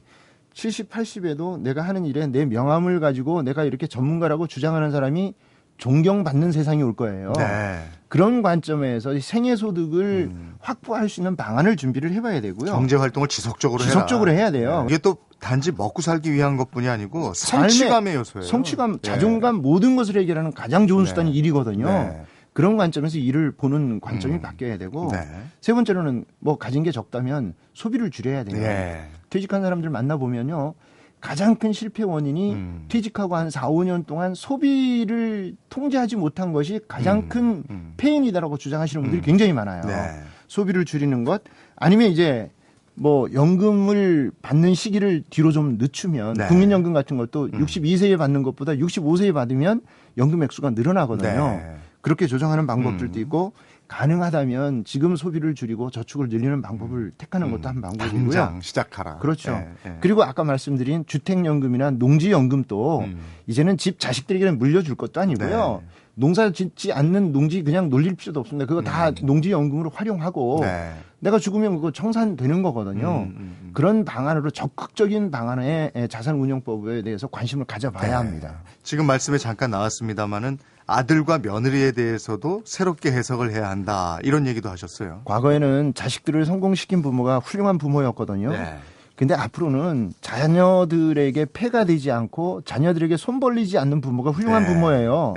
[0.54, 5.34] 70, 80에도 내가 하는 일에 내 명함을 가지고 내가 이렇게 전문가라고 주장하는 사람이
[5.76, 7.32] 존경받는 세상이 올 거예요.
[7.36, 7.84] 네.
[8.08, 10.54] 그런 관점에서 이 생애 소득을 음.
[10.60, 12.72] 확보할 수 있는 방안을 준비를 해봐야 되고요.
[12.72, 13.90] 경제 활동을 지속적으로 해라.
[13.92, 14.82] 지속적으로 해야 돼요.
[14.82, 14.94] 네.
[14.94, 18.46] 이게 또 단지 먹고 살기 위한 것뿐이 아니고 성취감의 요소예요.
[18.46, 18.98] 성취감, 예.
[19.06, 21.08] 자존감 모든 것을 해결하는 가장 좋은 네.
[21.08, 21.86] 수단이 일이거든요.
[21.86, 22.22] 네.
[22.52, 24.40] 그런 관점에서 일을 보는 관점이 음.
[24.40, 25.18] 바뀌어야 되고 네.
[25.60, 28.62] 세 번째로는 뭐 가진 게 적다면 소비를 줄여야 돼요.
[28.62, 29.08] 예.
[29.28, 30.74] 퇴직한 사람들 만나 보면요.
[31.20, 32.84] 가장 큰 실패 원인이 음.
[32.88, 37.94] 퇴직하고 한 4, 5년 동안 소비를 통제하지 못한 것이 가장 음, 큰 음.
[37.96, 39.24] 페인이다라고 주장하시는 분들이 음.
[39.24, 39.82] 굉장히 많아요.
[39.84, 40.22] 네.
[40.46, 41.42] 소비를 줄이는 것
[41.74, 42.50] 아니면 이제
[42.96, 46.46] 뭐 연금을 받는 시기를 뒤로 좀 늦추면 네.
[46.46, 47.64] 국민연금 같은 것도 음.
[47.64, 49.82] 62세에 받는 것보다 65세에 받으면
[50.16, 51.60] 연금 액수가 늘어나거든요.
[51.62, 51.76] 네.
[52.00, 53.22] 그렇게 조정하는 방법들도 음.
[53.22, 53.52] 있고
[53.88, 58.20] 가능하다면 지금 소비를 줄이고 저축을 늘리는 방법을 택하는 것도 한 방법이고요.
[58.20, 58.30] 음.
[58.30, 59.18] 당장 시작하라.
[59.18, 59.52] 그렇죠.
[59.52, 59.96] 예, 예.
[60.00, 63.18] 그리고 아까 말씀드린 주택연금이나 농지연금도 음.
[63.46, 65.82] 이제는 집 자식들에게 물려줄 것도 아니고요.
[66.16, 66.20] 네.
[66.20, 68.66] 농사 짓지 않는 농지 그냥 놀릴 필요도 없습니다.
[68.66, 70.60] 그거 다 농지연금으로 활용하고 음.
[70.62, 70.92] 네.
[71.20, 73.08] 내가 죽으면 그거 청산되는 거거든요.
[73.08, 73.70] 음, 음, 음.
[73.74, 78.14] 그런 방안으로 적극적인 방안의 자산운용법에 대해서 관심을 가져봐야 네.
[78.14, 78.62] 합니다.
[78.82, 85.22] 지금 말씀에 잠깐 나왔습니다마는 아들과 며느리에 대해서도 새롭게 해석을 해야 한다 이런 얘기도 하셨어요.
[85.24, 88.52] 과거에는 자식들을 성공시킨 부모가 훌륭한 부모였거든요.
[88.52, 88.76] 네.
[89.16, 94.74] 근데 앞으로는 자녀들에게 폐가 되지 않고 자녀들에게 손 벌리지 않는 부모가 훌륭한 네.
[94.74, 95.34] 부모예요.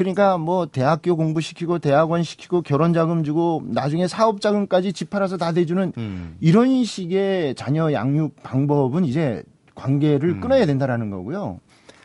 [0.00, 0.14] 네.
[0.14, 5.52] 그러니까 뭐 대학교 공부시키고 대학원 시키고 결혼 자금 주고 나중에 사업 자금까지 집 팔아서 다
[5.52, 6.36] 대주는 음.
[6.40, 9.42] 이런 식의 자녀 양육 방법은 이제
[9.74, 10.40] 관계를 음.
[10.40, 11.60] 끊어야 된다라는 거고요.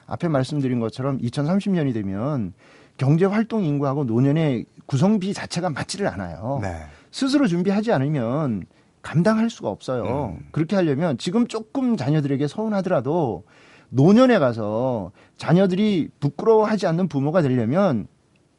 [0.07, 2.53] 앞에 말씀드린 것처럼 2030년이 되면
[2.97, 6.59] 경제 활동 인구하고 노년의 구성비 자체가 맞지를 않아요.
[6.61, 6.75] 네.
[7.11, 8.65] 스스로 준비하지 않으면
[9.01, 10.35] 감당할 수가 없어요.
[10.37, 10.45] 음.
[10.51, 13.43] 그렇게 하려면 지금 조금 자녀들에게 서운하더라도
[13.89, 18.07] 노년에 가서 자녀들이 부끄러워하지 않는 부모가 되려면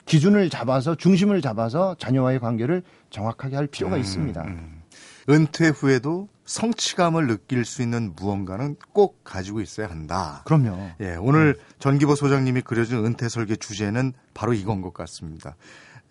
[0.07, 4.43] 기준을 잡아서 중심을 잡아서 자녀와의 관계를 정확하게 할 필요가 음, 있습니다.
[4.43, 4.83] 음.
[5.29, 10.43] 은퇴 후에도 성취감을 느낄 수 있는 무언가는 꼭 가지고 있어야 한다.
[10.45, 10.91] 그럼요.
[11.01, 15.57] 예, 오늘 전기보 소장님이 그려준 은퇴 설계 주제는 바로 이건 것 같습니다.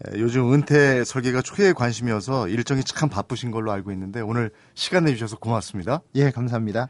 [0.06, 5.38] 예, 요즘 은퇴 설계가 초기에 관심이어서 일정이 참 바쁘신 걸로 알고 있는데 오늘 시간 내주셔서
[5.38, 6.02] 고맙습니다.
[6.16, 6.90] 예, 감사합니다.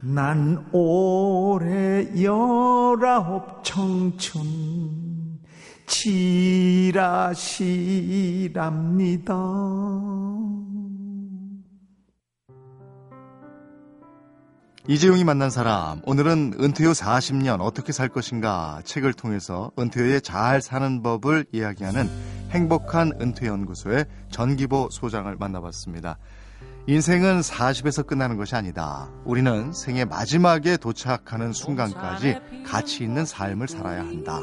[0.00, 5.40] 난 올해 열아홉 청춘
[5.86, 7.34] 지라시랍니다.
[14.86, 20.62] 이재용이 만난 사람 오늘은 은퇴 후 40년 어떻게 살 것인가 책을 통해서 은퇴 후에 잘
[20.62, 22.08] 사는 법을 이야기하는
[22.50, 26.18] 행복한 은퇴연구소의 전기보 소장을 만나봤습니다.
[26.88, 29.10] 인생은 40에서 끝나는 것이 아니다.
[29.26, 34.40] 우리는 생의 마지막에 도착하는 순간까지 가치 있는 삶을 살아야 한다.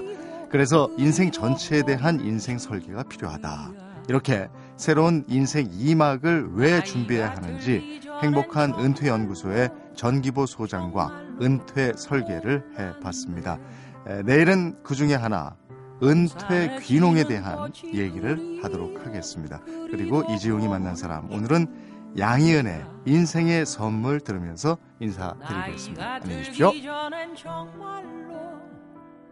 [0.51, 3.71] 그래서 인생 전체에 대한 인생 설계가 필요하다.
[4.10, 13.58] 이렇게 새로운 인생 2막을 왜 준비해야 하는지 행복한 은퇴연구소의 전기보 소장과 은퇴 설계를 해봤습니다.
[14.05, 15.55] 에, 내일은 그 중에 하나,
[16.03, 19.62] 은퇴 귀농에 대한 얘기를 하도록 하겠습니다.
[19.89, 26.13] 그리고 이지용이 만난 사람, 오늘은 양희은의 인생의 선물 들으면서 인사드리겠습니다.
[26.13, 26.69] 안녕히 계십시오.
[26.69, 28.62] 이전엔 정말로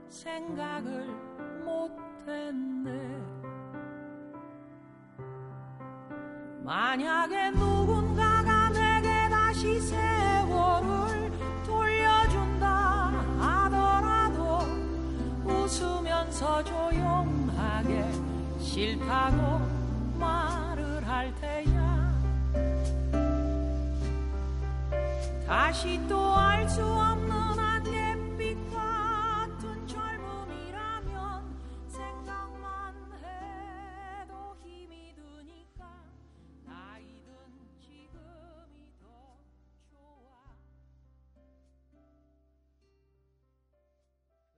[0.09, 1.07] 생각을
[1.63, 2.91] 못했네.
[6.63, 11.31] 만약에 누군가가 내게 다시 세월을
[11.65, 12.67] 돌려준다
[13.39, 14.59] 하더라도
[15.45, 18.11] 웃으면서 조용하게
[18.59, 19.61] 싫다고
[20.19, 21.82] 말을 할 테야.
[25.47, 27.33] 다시 또 알 수 없는